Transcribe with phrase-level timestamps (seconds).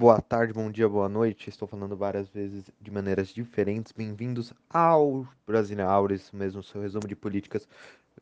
[0.00, 1.50] boa tarde, bom dia, boa noite.
[1.50, 3.92] Estou falando várias vezes de maneiras diferentes.
[3.92, 7.68] Bem-vindos ao Brasília Aures, mesmo seu resumo de políticas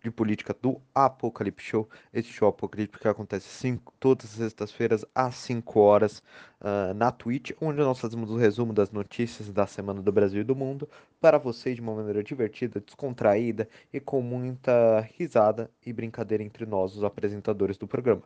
[0.03, 1.89] de política do Apocalipse Show.
[2.13, 6.23] Este show apocalíptico que acontece cinco, todas as sextas-feiras às 5 horas
[6.61, 10.45] uh, na Twitch, onde nós fazemos o resumo das notícias da semana do Brasil e
[10.45, 10.89] do mundo
[11.21, 16.97] para vocês de uma maneira divertida, descontraída e com muita risada e brincadeira entre nós,
[16.97, 18.23] os apresentadores do programa.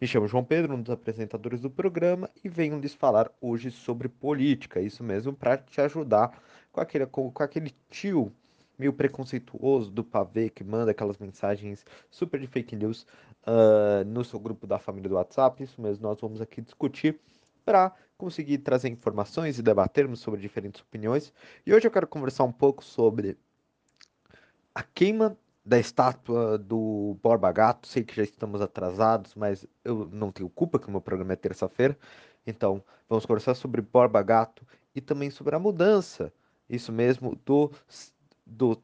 [0.00, 4.08] Me chamo João Pedro, um dos apresentadores do programa, e venho lhes falar hoje sobre
[4.08, 6.40] política, isso mesmo, para te ajudar
[6.72, 8.32] com aquele, com, com aquele tio
[8.80, 13.06] meio preconceituoso do pavê que manda aquelas mensagens super de fake news
[13.46, 15.62] uh, no seu grupo da família do WhatsApp.
[15.62, 17.20] Isso mesmo, nós vamos aqui discutir
[17.62, 21.30] para conseguir trazer informações e debatermos sobre diferentes opiniões.
[21.66, 23.36] E hoje eu quero conversar um pouco sobre
[24.74, 27.86] a queima da estátua do Borba Gato.
[27.86, 31.36] Sei que já estamos atrasados, mas eu não tenho culpa que o meu programa é
[31.36, 31.98] terça-feira.
[32.46, 36.32] Então, vamos conversar sobre Borba Gato e também sobre a mudança,
[36.68, 37.70] isso mesmo, do
[38.50, 38.82] do,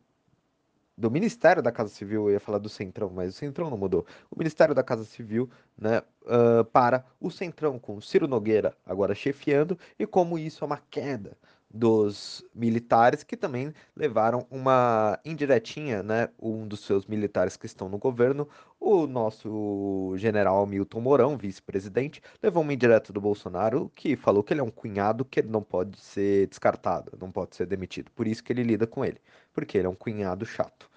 [0.97, 4.07] do Ministério da Casa Civil, eu ia falar do Centrão, mas o Centrão não mudou.
[4.31, 9.79] O Ministério da Casa Civil, né, uh, para o Centrão, com Ciro Nogueira agora chefiando,
[9.99, 11.37] e como isso é uma queda
[11.77, 16.29] dos militares que também levaram uma indiretinha, né?
[16.41, 18.49] Um dos seus militares que estão no governo,
[18.81, 24.61] o nosso general Milton Mourão, vice-presidente, levou uma indireta do Bolsonaro que falou que ele
[24.61, 28.11] é um cunhado que não pode ser descartado, não pode ser demitido.
[28.13, 29.21] Por isso que ele lida com ele,
[29.53, 30.89] porque ele é um cunhado chato.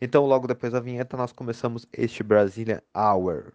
[0.00, 3.52] Então, logo depois da vinheta, nós começamos este Brasília Hour.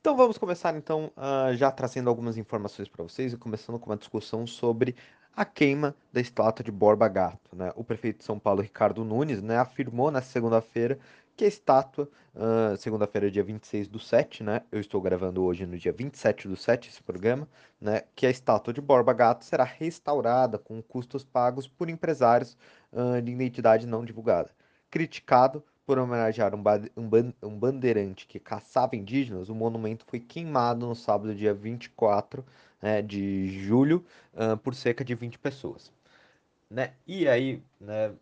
[0.00, 3.98] Então vamos começar então uh, já trazendo algumas informações para vocês e começando com uma
[3.98, 4.96] discussão sobre
[5.36, 7.54] a queima da estátua de Borba Gato.
[7.54, 7.70] Né?
[7.76, 10.98] O prefeito de São Paulo, Ricardo Nunes, né, afirmou na segunda-feira
[11.36, 14.62] que a estátua, uh, segunda-feira, dia 26 do 7, né?
[14.72, 17.48] Eu estou gravando hoje no dia 27 do 7 esse programa,
[17.80, 18.02] né?
[18.14, 22.56] Que a estátua de Borba Gato será restaurada com custos pagos por empresários
[22.92, 24.50] uh, de identidade não divulgada.
[24.90, 26.62] Criticado por homenagear um,
[26.96, 32.46] um, um bandeirante que caçava indígenas, o monumento foi queimado no sábado, dia 24
[32.80, 35.90] né, de julho, uh, por cerca de 20 pessoas.
[36.70, 36.92] Né?
[37.08, 38.12] E aí, né,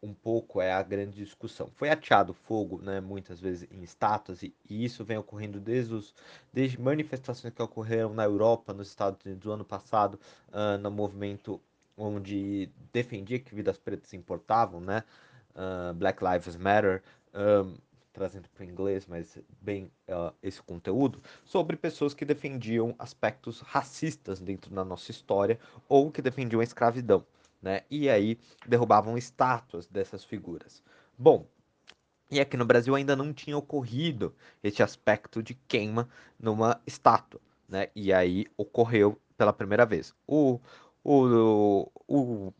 [0.00, 1.68] um pouco é a grande discussão.
[1.74, 6.14] Foi ateado fogo, né, muitas vezes em estátuas, e, e, isso vem ocorrendo desde, os,
[6.52, 10.20] desde manifestações que ocorreram na Europa, nos Estados Unidos, no ano passado,
[10.52, 11.60] uh, no movimento
[11.96, 15.02] onde defendia que vidas pretas importavam, né?
[15.56, 17.02] Uh, Black Lives Matter,
[17.34, 17.74] um,
[18.12, 24.40] trazendo para o inglês, mas bem uh, esse conteúdo, sobre pessoas que defendiam aspectos racistas
[24.40, 25.58] dentro da nossa história
[25.88, 27.26] ou que defendiam a escravidão,
[27.60, 27.82] né?
[27.90, 30.82] E aí derrubavam estátuas dessas figuras.
[31.18, 31.46] Bom,
[32.30, 36.08] e aqui no Brasil ainda não tinha ocorrido esse aspecto de queima
[36.40, 37.88] numa estátua, né?
[37.94, 40.14] E aí ocorreu pela primeira vez.
[40.26, 40.58] O,
[41.04, 42.52] o, o,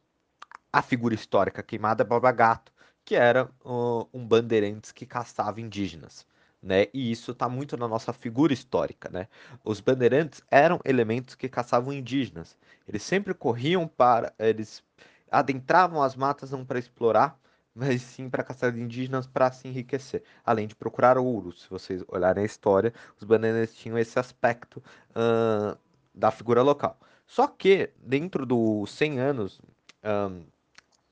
[0.72, 2.72] a figura histórica queimada é Baba Gato,
[3.06, 6.26] que era uh, um bandeirantes que caçava indígenas.
[6.60, 6.88] Né?
[6.92, 9.28] E isso está muito na nossa figura histórica, né?
[9.64, 12.56] Os bandeirantes eram elementos que caçavam indígenas.
[12.88, 14.82] Eles sempre corriam para, eles
[15.30, 17.38] adentravam as matas não para explorar,
[17.72, 21.52] mas sim para caçar indígenas para se enriquecer, além de procurar ouro.
[21.52, 25.78] Se vocês olharem a história, os bandeirantes tinham esse aspecto uh,
[26.12, 26.98] da figura local.
[27.26, 29.60] Só que dentro dos 100 anos,
[30.02, 30.42] um,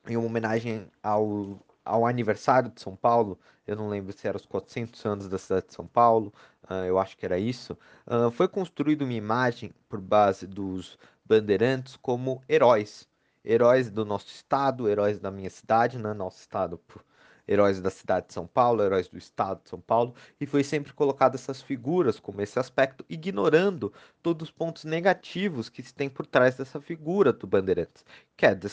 [0.09, 4.47] em uma homenagem ao ao aniversário de São Paulo, eu não lembro se era os
[4.47, 6.33] 400 anos da cidade de São Paulo,
[6.71, 11.97] uh, eu acho que era isso, uh, foi construída uma imagem por base dos bandeirantes
[11.97, 13.09] como heróis.
[13.45, 16.15] Heróis do nosso estado, heróis da minha cidade, né?
[16.15, 16.81] Nosso estado,
[17.47, 20.93] heróis da cidade de São Paulo, heróis do estado de São Paulo, e foi sempre
[20.93, 26.27] colocado essas figuras como esse aspecto, ignorando todos os pontos negativos que se tem por
[26.27, 28.05] trás dessa figura do Bandeirantes,
[28.37, 28.65] que é de,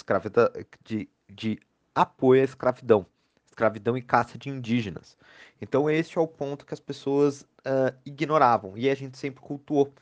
[0.84, 1.60] de, de
[1.94, 3.06] apoia a escravidão,
[3.46, 5.18] escravidão e caça de indígenas.
[5.62, 9.94] Então esse é o ponto que as pessoas uh, ignoravam e a gente sempre cultuou.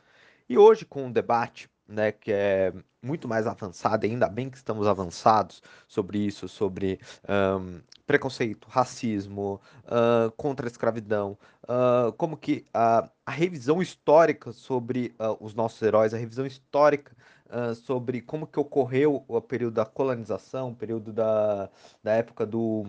[0.47, 4.87] E hoje com o debate, né, que é muito mais avançado, ainda bem que estamos
[4.87, 13.09] avançados sobre isso, sobre um, preconceito, racismo, uh, contra a escravidão, uh, como que a
[13.27, 17.15] revisão histórica sobre os nossos heróis, a revisão histórica
[17.49, 21.69] uh, sobre como que ocorreu o período da colonização, o período da,
[22.03, 22.85] da época do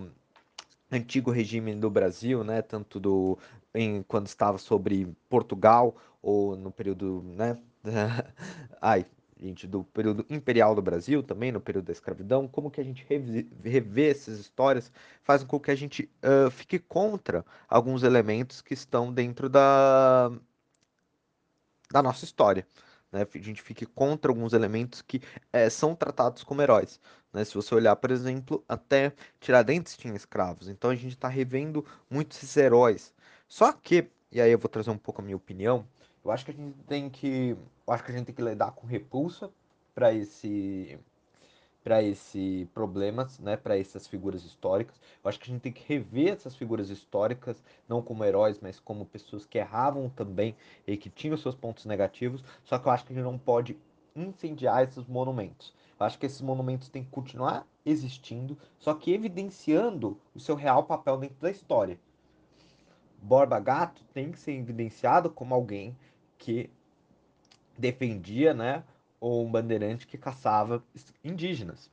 [0.90, 3.38] antigo regime do Brasil, né, tanto do
[3.74, 7.56] em, quando estava sobre Portugal ou no período, né,
[8.80, 9.06] ai,
[9.40, 13.06] gente, do período imperial do Brasil, também no período da escravidão, como que a gente
[13.64, 14.92] revê essas histórias
[15.22, 20.30] faz com que a gente uh, fique contra alguns elementos que estão dentro da,
[21.90, 22.66] da nossa história.
[23.12, 23.26] Né?
[23.34, 25.20] A gente fique contra alguns elementos que
[25.52, 27.00] é, são tratados como heróis.
[27.32, 27.44] Né?
[27.44, 30.68] Se você olhar, por exemplo, até Tiradentes tinha escravos.
[30.68, 33.14] Então a gente está revendo muitos esses heróis.
[33.48, 35.86] Só que, e aí eu vou trazer um pouco a minha opinião,
[36.24, 38.72] eu acho que a gente tem que, eu acho que a gente tem que lidar
[38.72, 39.50] com repulsa
[39.94, 40.98] para esse
[41.82, 45.00] para esse problemas, né, para essas figuras históricas.
[45.22, 48.78] Eu acho que a gente tem que rever essas figuras históricas, não como heróis, mas
[48.78, 50.54] como pessoas que erravam também
[50.86, 52.44] e que tinham seus pontos negativos.
[52.64, 53.78] Só que eu acho que a gente não pode
[54.14, 55.74] incendiar esses monumentos.
[55.98, 60.84] Eu acho que esses monumentos têm que continuar existindo, só que evidenciando o seu real
[60.84, 61.98] papel dentro da história.
[63.22, 65.96] Borba Gato tem que ser evidenciado como alguém
[66.38, 66.70] que
[67.76, 68.84] defendia, né,
[69.20, 70.82] ou um bandeirante que caçava
[71.22, 71.90] indígenas.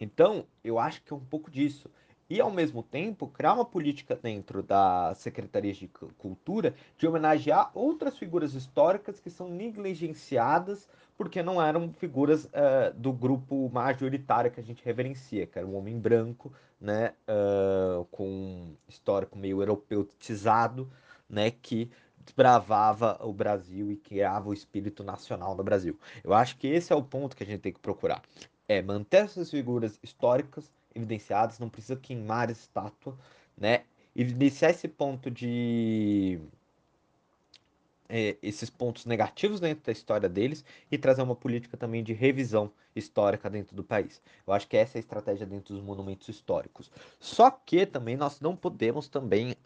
[0.00, 1.90] Então, eu acho que é um pouco disso.
[2.28, 8.16] E, ao mesmo tempo, criar uma política dentro da Secretaria de Cultura de homenagear outras
[8.16, 14.62] figuras históricas que são negligenciadas porque não eram figuras uh, do grupo majoritário que a
[14.62, 20.90] gente reverencia, que era um homem branco, né, uh, com um histórico meio europeutizado,
[21.28, 21.90] né, que
[22.24, 25.98] desbravava o Brasil e criava o espírito nacional do Brasil.
[26.22, 28.22] Eu acho que esse é o ponto que a gente tem que procurar.
[28.66, 33.16] É manter essas figuras históricas evidenciadas, não precisa queimar estátua,
[33.56, 33.82] né?
[34.16, 36.40] Evidenciar esse ponto de
[38.08, 42.70] é, esses pontos negativos dentro da história deles e trazer uma política também de revisão
[42.94, 44.22] histórica dentro do país.
[44.46, 46.90] Eu acho que essa é a estratégia dentro dos monumentos históricos.
[47.18, 49.56] Só que também nós não podemos também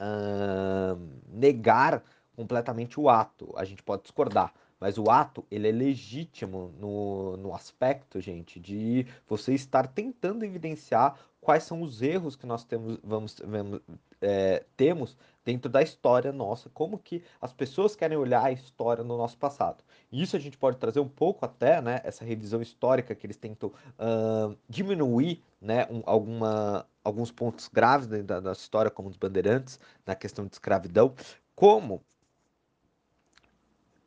[1.29, 2.03] negar
[2.39, 3.53] completamente o ato.
[3.57, 9.05] A gente pode discordar, mas o ato ele é legítimo no, no aspecto, gente, de
[9.27, 13.81] você estar tentando evidenciar quais são os erros que nós temos, vamos, vamos
[14.21, 19.17] é, temos dentro da história nossa, como que as pessoas querem olhar a história no
[19.17, 19.83] nosso passado.
[20.13, 23.71] Isso a gente pode trazer um pouco até, né, essa revisão histórica que eles tentam
[23.99, 30.15] uh, diminuir, né, um, alguma, alguns pontos graves da, da história, como os bandeirantes, na
[30.15, 31.13] questão de escravidão,
[31.57, 32.01] como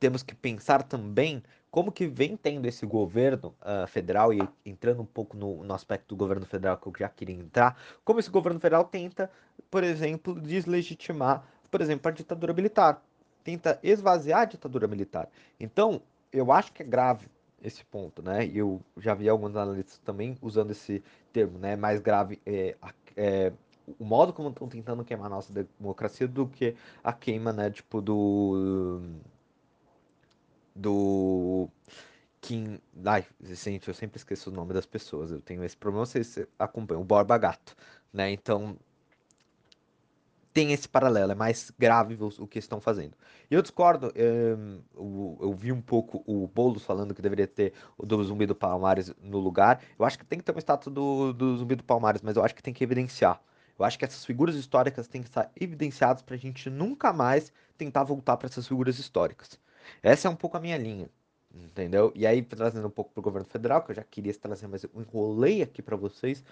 [0.02, 5.06] temos que pensar também como que vem tendo esse governo uh, federal, e entrando um
[5.06, 8.60] pouco no, no, aspecto do governo federal que eu já queria entrar, como esse governo
[8.60, 9.30] federal tenta,
[9.70, 13.00] por exemplo, deslegitimar, por exemplo, a ditadura militar,
[13.44, 15.30] tenta esvaziar a ditadura militar.
[15.60, 16.02] Então,
[16.34, 17.28] eu acho que é grave
[17.62, 18.44] esse ponto, né?
[18.44, 21.76] E eu já vi alguns analistas também usando esse termo, né?
[21.76, 22.76] Mais grave é,
[23.16, 23.54] é
[24.00, 27.70] o modo como estão tentando queimar a nossa democracia do que a queima, né?
[27.70, 29.00] Tipo, do
[30.76, 31.70] do
[32.42, 32.80] Kim.
[33.06, 35.32] Ai, gente, eu sempre esqueço o nome das pessoas.
[35.32, 37.02] Eu tenho esse problema, vocês acompanham.
[37.02, 37.76] O Borba Gato,
[38.14, 38.32] né?
[38.32, 38.78] Então.
[40.54, 43.14] Tem esse paralelo, é mais grave o que estão fazendo.
[43.50, 47.72] E eu discordo, eu, eu, eu vi um pouco o Boulos falando que deveria ter
[47.98, 49.82] o do Zumbi do Palmares no lugar.
[49.98, 52.44] Eu acho que tem que ter uma estátua do, do Zumbi do Palmares, mas eu
[52.44, 53.42] acho que tem que evidenciar.
[53.80, 57.54] Eu acho que essas figuras históricas têm que estar evidenciadas para a gente nunca mais
[57.78, 59.58] tentar voltar para essas figuras históricas.
[60.02, 61.10] Essa é um pouco a minha linha,
[61.54, 62.12] entendeu?
[62.16, 64.84] E aí, trazendo um pouco para o governo federal, que eu já queria trazer, mas
[64.84, 66.44] eu enrolei aqui para vocês.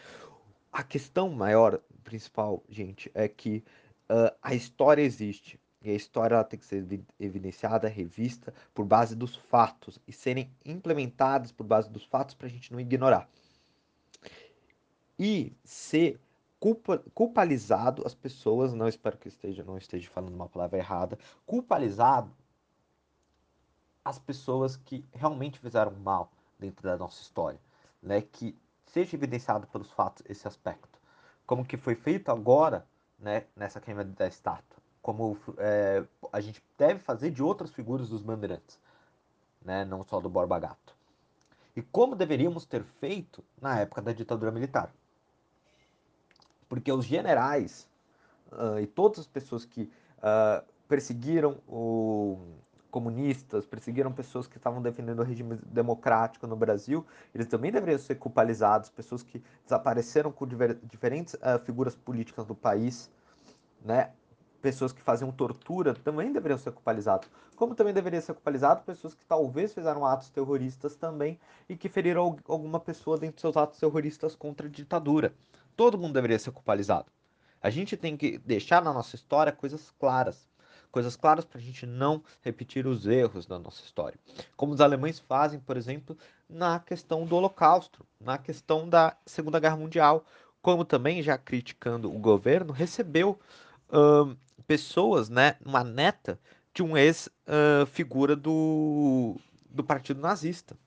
[0.72, 3.64] A questão maior, principal, gente, é que
[4.10, 5.60] uh, a história existe.
[5.82, 6.86] E a história tem que ser
[7.20, 12.50] evidenciada, revista, por base dos fatos e serem implementadas por base dos fatos para a
[12.50, 13.30] gente não ignorar.
[15.18, 16.20] E ser
[16.60, 22.30] culpa, culpalizado as pessoas, não espero que esteja, não esteja falando uma palavra errada, culpabilizado
[24.10, 27.60] as pessoas que realmente fizeram mal dentro da nossa história,
[28.02, 28.22] né?
[28.22, 31.00] Que seja evidenciado pelos fatos esse aspecto,
[31.46, 32.86] como que foi feito agora,
[33.20, 33.46] né?
[33.56, 38.80] Nessa queima da estátua, como é, a gente deve fazer de outras figuras dos bandeirantes,
[39.62, 39.86] né?
[39.86, 40.96] Não só do Borba Gato.
[41.76, 44.92] E como deveríamos ter feito na época da ditadura militar.
[46.68, 47.88] Porque os generais
[48.52, 49.84] uh, e todas as pessoas que
[50.18, 52.38] uh, perseguiram o,
[52.90, 58.16] comunistas, perseguiram pessoas que estavam defendendo o regime democrático no Brasil, eles também deveriam ser
[58.16, 60.48] culpabilizados, pessoas que desapareceram com
[60.84, 63.12] diferentes uh, figuras políticas do país,
[63.84, 64.12] né?
[64.62, 67.30] Pessoas que faziam tortura também deveriam ser culpabilizados.
[67.56, 72.38] Como também deveria ser culpabilizado pessoas que talvez fizeram atos terroristas também e que feriram
[72.46, 75.34] alguma pessoa dentro de seus atos terroristas contra a ditadura.
[75.78, 77.10] Todo mundo deveria ser culpabilizado.
[77.62, 80.49] A gente tem que deixar na nossa história coisas claras
[80.92, 84.20] coisas claras para a gente não repetir os erros da nossa história.
[84.56, 86.18] Como os alemães fazem, por exemplo,
[86.50, 90.26] na questão do Holocausto, na questão da Segunda Guerra Mundial,
[90.62, 93.40] como também, já criticando o governo, recebeu
[94.68, 96.40] pessoas, né, uma neta
[96.74, 99.36] de um ex-figura do,
[99.70, 100.78] do partido nazista,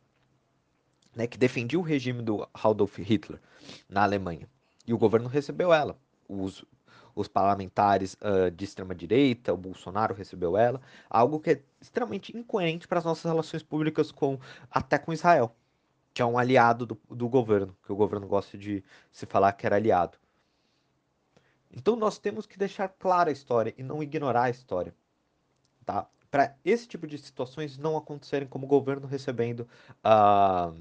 [1.14, 3.40] né, que defendia o regime do Adolf Hitler
[3.88, 4.48] na Alemanha.
[4.86, 5.96] E o governo recebeu ela.
[6.28, 6.64] Os,
[7.14, 12.98] os parlamentares uh, de extrema-direita, o Bolsonaro recebeu ela, algo que é extremamente incoerente para
[12.98, 14.38] as nossas relações públicas com
[14.70, 15.54] até com Israel,
[16.14, 19.66] que é um aliado do, do governo, que o governo gosta de se falar que
[19.66, 20.18] era aliado.
[21.70, 24.94] Então nós temos que deixar clara a história e não ignorar a história,
[25.84, 26.06] tá?
[26.30, 29.68] Para esse tipo de situações não acontecerem como o governo recebendo
[30.04, 30.74] uh,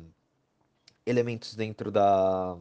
[1.06, 2.58] elementos dentro da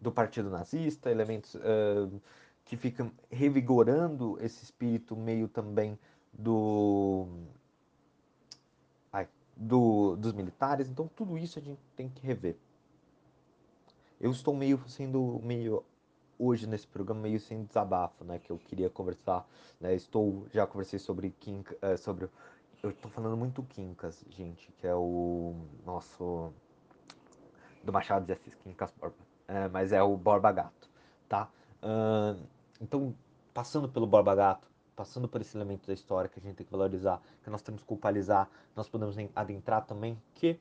[0.00, 2.20] do partido nazista, elementos uh,
[2.64, 5.98] que ficam revigorando esse espírito meio também
[6.32, 7.26] do,
[9.12, 10.88] ai, do dos militares.
[10.88, 12.56] Então tudo isso a gente tem que rever.
[14.20, 15.84] Eu estou meio sendo meio
[16.38, 19.46] hoje nesse programa meio sem desabafo, né, que eu queria conversar,
[19.78, 22.28] né, estou já conversei sobre Kim, uh, sobre
[22.82, 26.50] eu estou falando muito Quincas, gente, que é o nosso
[27.84, 29.16] do Machado de Assis, Quincas Borba,
[29.50, 30.88] é, mas é o Borba Gato,
[31.28, 31.48] tá?
[31.82, 32.40] Uh,
[32.80, 33.14] então,
[33.52, 36.70] passando pelo Borba Gato, passando por esse elemento da história que a gente tem que
[36.70, 40.60] valorizar, que nós temos que culpabilizar, nós podemos adentrar também que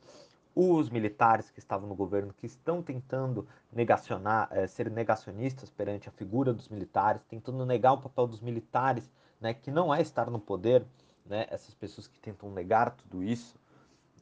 [0.55, 6.11] os militares que estavam no governo, que estão tentando negacionar, é, ser negacionistas perante a
[6.11, 10.39] figura dos militares, tentando negar o papel dos militares, né, que não é estar no
[10.39, 10.83] poder,
[11.25, 13.55] né, essas pessoas que tentam negar tudo isso,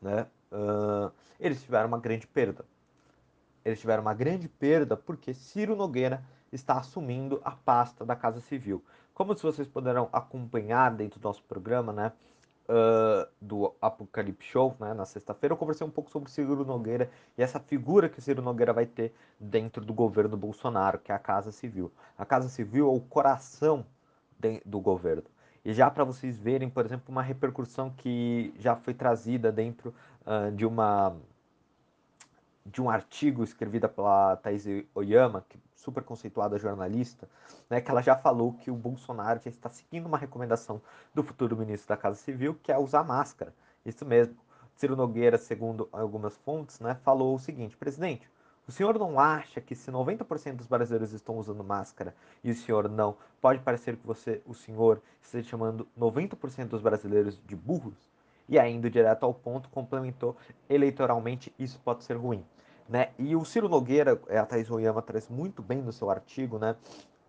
[0.02, 2.66] né, uh, eles tiveram uma grande perda.
[3.68, 8.82] Eles tiveram uma grande perda porque Ciro Nogueira está assumindo a pasta da Casa Civil.
[9.14, 12.14] Como se vocês puderam acompanhar dentro do nosso programa, né,
[12.70, 17.44] uh, do Apocalipse Show, né, na sexta-feira, eu conversei um pouco sobre Ciro Nogueira e
[17.44, 21.52] essa figura que Ciro Nogueira vai ter dentro do governo Bolsonaro, que é a Casa
[21.52, 21.92] Civil.
[22.18, 23.86] A Casa Civil é o coração
[24.40, 25.26] de, do governo.
[25.66, 29.94] E já para vocês verem, por exemplo, uma repercussão que já foi trazida dentro
[30.26, 31.18] uh, de uma
[32.72, 37.30] de um artigo escrevido pela Thais Oyama, que é super conceituada jornalista,
[37.70, 40.82] né, que ela já falou que o Bolsonaro já está seguindo uma recomendação
[41.14, 43.54] do futuro ministro da Casa Civil, que é usar máscara.
[43.86, 44.36] Isso mesmo.
[44.76, 48.30] Ciro Nogueira, segundo algumas fontes, né, falou o seguinte: presidente,
[48.68, 52.90] o senhor não acha que se 90% dos brasileiros estão usando máscara e o senhor
[52.90, 58.10] não, pode parecer que você, o senhor, esteja chamando 90% dos brasileiros de burros?
[58.50, 60.36] E ainda direto ao ponto, complementou
[60.70, 62.46] eleitoralmente, isso pode ser ruim.
[62.88, 63.10] Né?
[63.20, 66.76] E o Ciro Nogueira, é, a Thais Oyama traz muito bem no seu artigo, né?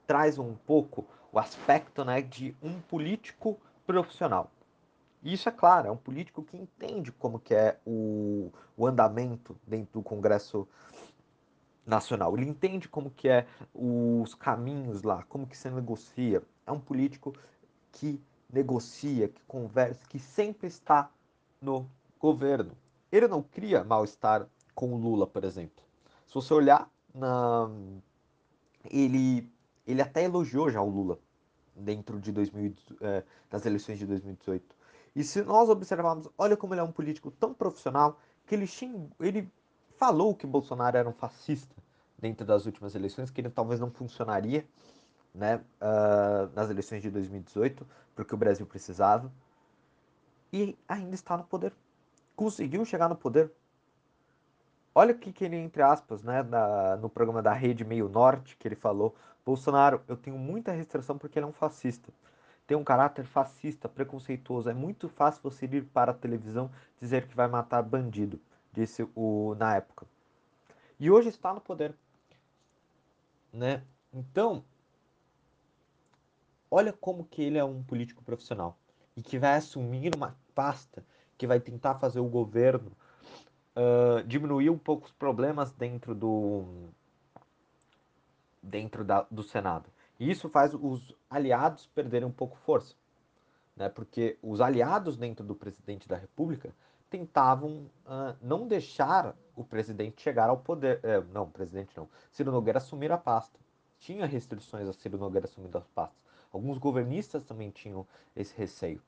[0.06, 4.50] traz um pouco o aspecto né, de um político profissional.
[5.22, 9.56] E isso é claro, é um político que entende como que é o, o andamento
[9.66, 10.66] dentro do Congresso
[11.84, 12.36] nacional.
[12.36, 16.42] Ele entende como que é os caminhos lá, como que se negocia.
[16.66, 17.34] É um político
[17.92, 21.10] que negocia, que conversa, que sempre está
[21.60, 21.86] no
[22.18, 22.72] governo.
[23.10, 24.46] Ele não cria mal-estar
[24.78, 25.82] com o Lula, por exemplo.
[26.28, 27.68] Se você olhar na
[28.88, 29.50] ele
[29.84, 31.18] ele até elogiou já o Lula
[31.74, 34.76] dentro de 2000, é, das eleições de 2018.
[35.16, 39.10] E se nós observarmos, olha como ele é um político tão profissional que ele, xing,
[39.18, 39.50] ele
[39.96, 41.74] falou que Bolsonaro era um fascista
[42.16, 44.64] dentro das últimas eleições, que ele talvez não funcionaria
[45.34, 49.32] né, uh, nas eleições de 2018, porque o Brasil precisava.
[50.52, 51.72] E ainda está no poder.
[52.36, 53.50] Conseguiu chegar no poder.
[54.98, 58.66] Olha o que, ele, entre aspas, né, na, no programa da Rede Meio Norte, que
[58.66, 59.14] ele falou:
[59.46, 62.12] Bolsonaro, eu tenho muita restrição porque ele é um fascista.
[62.66, 64.68] Tem um caráter fascista, preconceituoso.
[64.68, 66.68] É muito fácil você ir para a televisão
[67.00, 68.40] dizer que vai matar bandido,
[68.72, 70.04] disse o na época.
[70.98, 71.94] E hoje está no poder.
[73.52, 73.84] Né?
[74.12, 74.64] Então,
[76.68, 78.76] olha como que ele é um político profissional
[79.16, 81.04] e que vai assumir uma pasta
[81.36, 82.90] que vai tentar fazer o governo
[84.26, 86.64] diminuir um pouco os problemas dentro do
[88.62, 89.88] dentro da, do Senado.
[90.18, 92.94] E isso faz os aliados perderem um pouco força,
[93.76, 93.88] né?
[93.88, 96.74] Porque os aliados dentro do presidente da República
[97.08, 101.00] tentavam uh, não deixar o presidente chegar ao poder.
[101.02, 102.08] É, não, presidente não.
[102.30, 103.58] Ciro Nogueira assumir a pasta.
[103.98, 106.18] Tinha restrições a Ciro Nogueira assumindo as pastas.
[106.52, 109.02] Alguns governistas também tinham esse receio,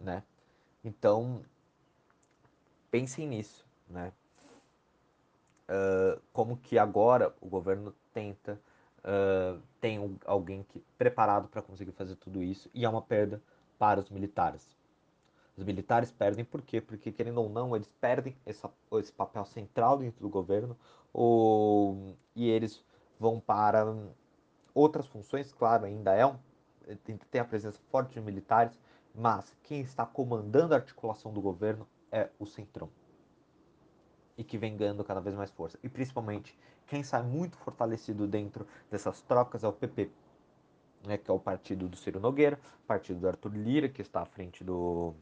[0.00, 0.22] né?
[0.84, 1.42] Então,
[2.94, 4.12] pensem nisso, né?
[5.68, 8.60] Uh, como que agora o governo tenta,
[9.00, 13.42] uh, tem um, alguém que preparado para conseguir fazer tudo isso e é uma perda
[13.80, 14.76] para os militares.
[15.56, 16.80] Os militares perdem por quê?
[16.80, 20.78] Porque, querendo ou não, eles perdem essa, esse papel central dentro do governo
[21.12, 22.84] ou, e eles
[23.18, 23.92] vão para
[24.72, 26.36] outras funções, claro, ainda é um,
[27.02, 28.78] tem, tem a presença forte de militares,
[29.12, 32.88] mas quem está comandando a articulação do governo é o Centrão.
[34.38, 35.78] E que vem ganhando cada vez mais força.
[35.82, 36.56] E principalmente,
[36.86, 40.10] quem sai muito fortalecido dentro dessas trocas é o PP,
[41.04, 44.24] né, que é o partido do Ciro Nogueira, partido do Arthur Lira, que está à
[44.24, 45.12] frente do,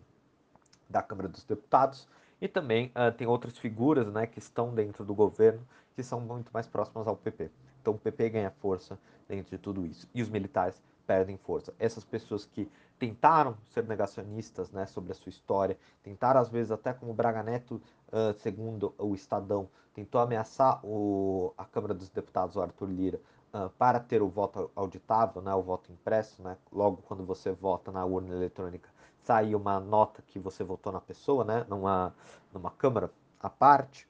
[0.89, 2.07] da Câmara dos Deputados,
[2.41, 6.51] e também uh, tem outras figuras né, que estão dentro do governo que são muito
[6.53, 7.51] mais próximas ao PP.
[7.81, 10.09] Então o PP ganha força dentro de tudo isso.
[10.15, 11.75] E os militares perdem força.
[11.78, 16.95] Essas pessoas que tentaram ser negacionistas né, sobre a sua história, tentaram às vezes até
[16.95, 22.62] como Braga Neto, uh, segundo o Estadão, tentou ameaçar o, a Câmara dos Deputados, o
[22.62, 23.21] Arthur Lira,
[23.52, 27.92] uh, para ter o voto auditável, né, o voto impresso, né, logo quando você vota
[27.92, 28.88] na urna eletrônica,
[29.23, 32.14] sai uma nota que você votou na pessoa, né, numa,
[32.54, 34.09] numa Câmara à parte.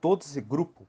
[0.00, 0.86] Todo esse grupo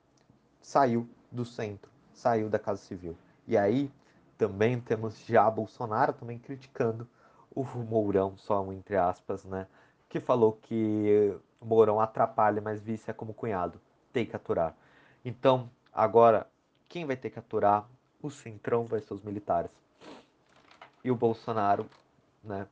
[0.61, 3.17] saiu do centro, saiu da Casa Civil.
[3.47, 3.91] E aí
[4.39, 7.05] também temos já Bolsonaro também criticando
[7.53, 9.67] o Mourão, só um entre aspas, né?
[10.08, 13.81] Que falou que Mourão atrapalha, mas vice é como cunhado,
[14.13, 14.74] tem que aturar.
[15.25, 16.50] Então, agora,
[16.88, 17.86] quem vai ter que aturar?
[18.22, 19.72] O Centrão vai ser os militares.
[21.03, 21.86] E o Bolsonaro,
[22.41, 22.65] né,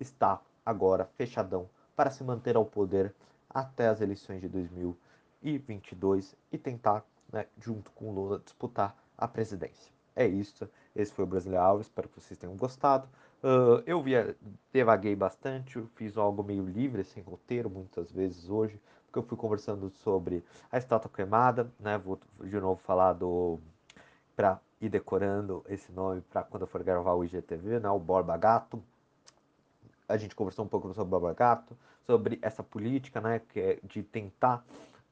[0.00, 3.14] está agora fechadão para se manter ao poder
[3.48, 9.92] até as eleições de 2022 e tentar, né, junto com Lula, disputar a presidência.
[10.16, 10.68] É isso.
[10.94, 13.08] Esse foi o Brasileiro Espero que vocês tenham gostado.
[13.42, 14.36] Uh, eu via,
[14.72, 19.90] devaguei bastante, fiz algo meio livre, sem roteiro, muitas vezes hoje, porque eu fui conversando
[19.90, 21.98] sobre a estátua queimada, né?
[21.98, 23.58] Vou de novo falar do.
[24.36, 27.90] para ir decorando esse nome para quando eu for gravar o IGTV, né?
[27.90, 28.82] O Borba Gato.
[30.08, 33.40] A gente conversou um pouco sobre o Borba Gato, sobre essa política, né?
[33.40, 34.64] Que é de tentar.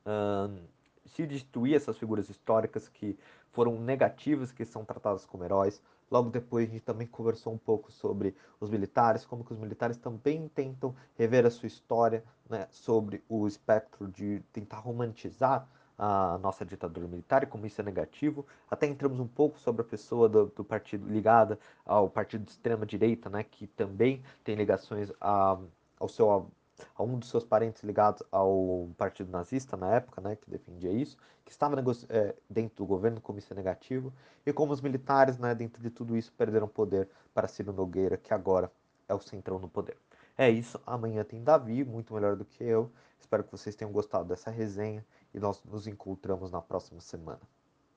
[0.07, 0.61] Uh,
[1.07, 3.19] se destruir essas figuras históricas que
[3.53, 5.83] foram negativas, que são tratadas como heróis.
[6.11, 9.97] Logo depois a gente também conversou um pouco sobre os militares, como que os militares
[9.97, 16.65] também tentam rever a sua história, né, sobre o espectro de tentar romantizar a nossa
[16.65, 18.47] ditadura militar e como isso é negativo.
[18.71, 22.87] Até entramos um pouco sobre a pessoa do, do partido ligada ao partido de extrema
[22.87, 25.59] direita, né, que também tem ligações a,
[25.99, 26.51] ao seu
[26.95, 31.17] a um dos seus parentes ligados ao partido nazista na época, né, que defendia isso,
[31.45, 31.77] que estava
[32.09, 34.13] é, dentro do governo como isso é negativo,
[34.45, 38.33] e como os militares, né, dentro de tudo isso, perderam poder para Ciro Nogueira, que
[38.33, 38.71] agora
[39.09, 39.97] é o centrão no poder.
[40.37, 42.91] É isso, amanhã tem Davi, muito melhor do que eu.
[43.19, 47.41] Espero que vocês tenham gostado dessa resenha e nós nos encontramos na próxima semana.